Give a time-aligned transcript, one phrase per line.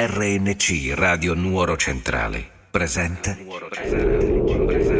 [0.00, 2.46] RNC Radio Nuoro Centrale.
[2.70, 4.97] Presenta Ten,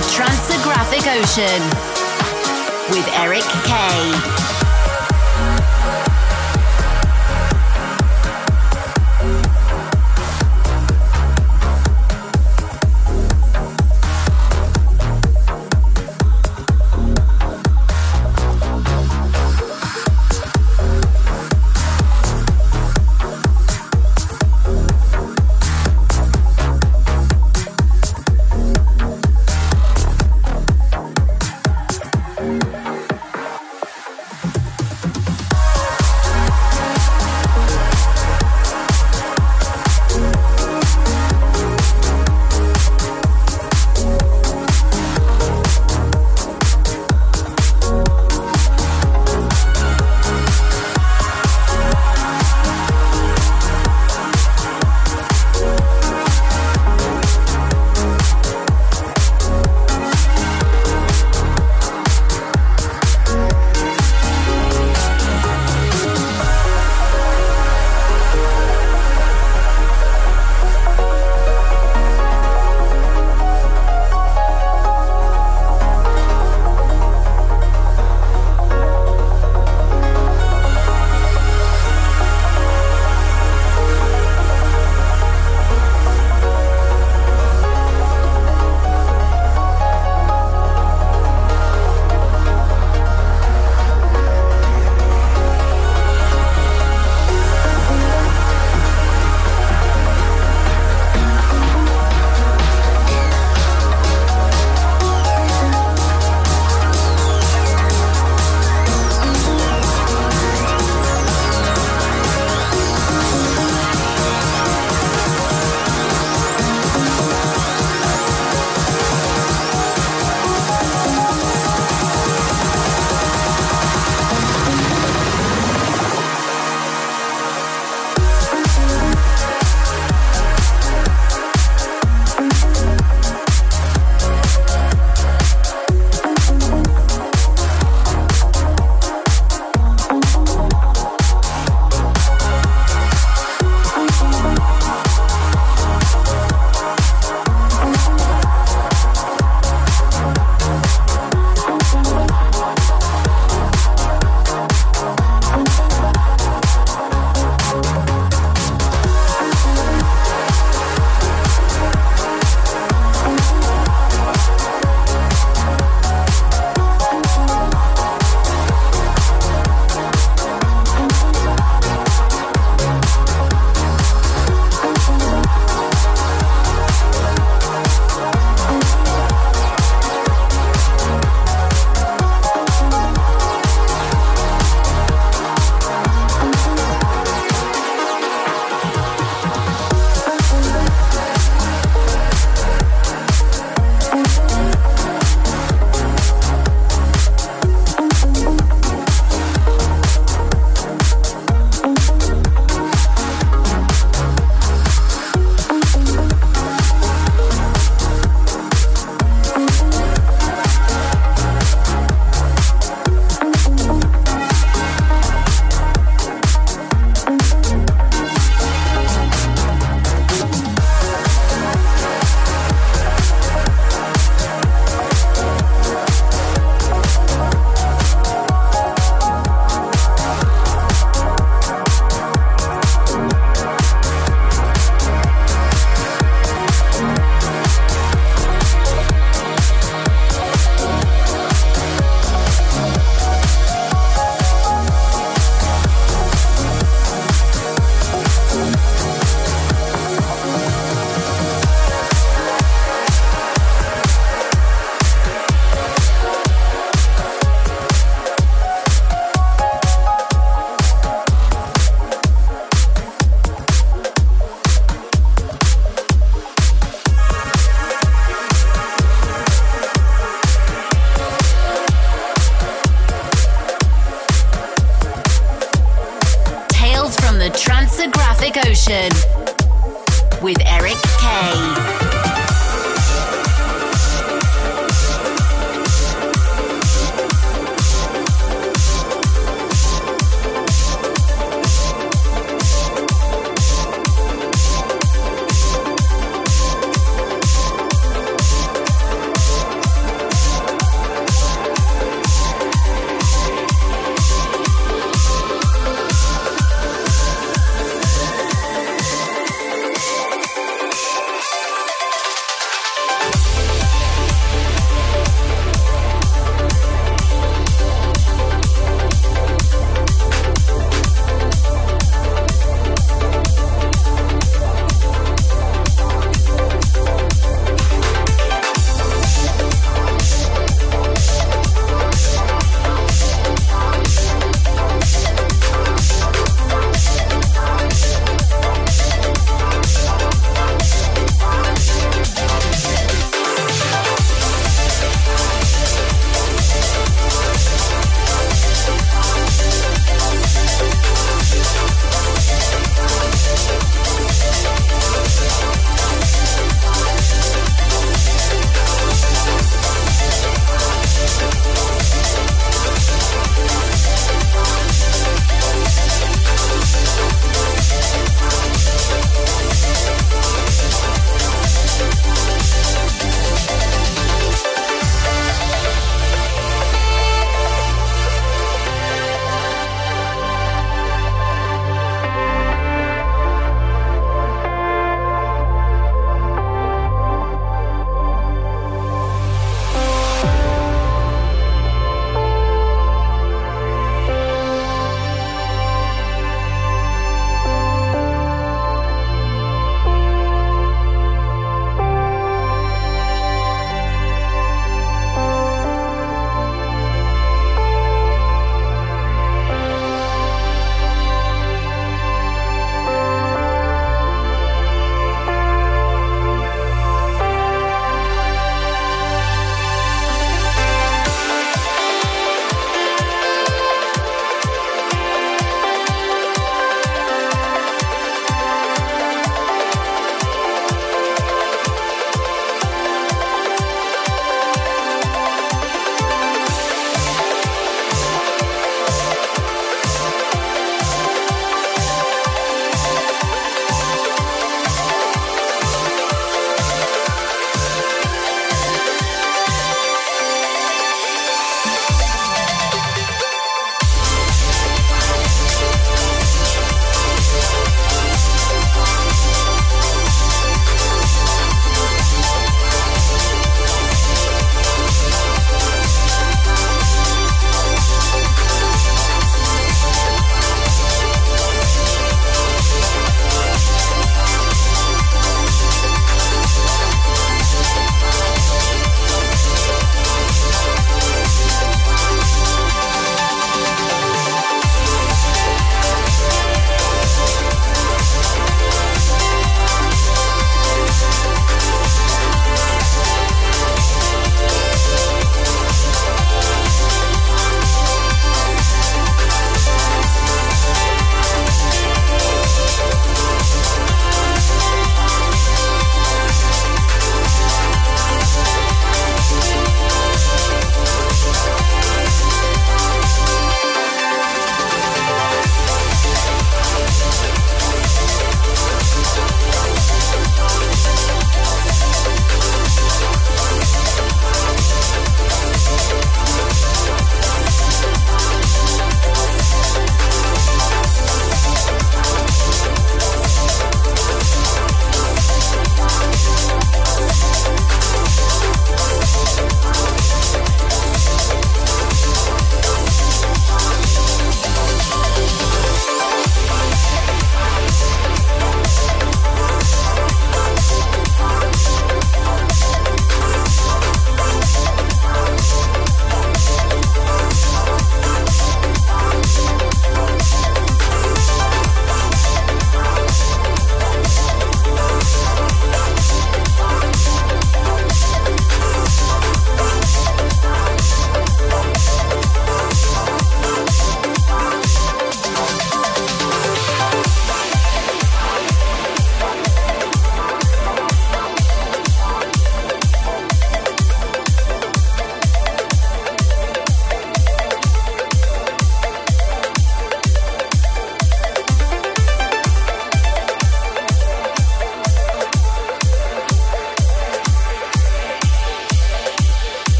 [0.00, 1.62] the Transographic Ocean
[2.90, 4.39] with Eric Kay.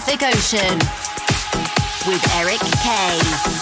[0.00, 0.78] Session
[2.06, 3.57] with Eric Kay.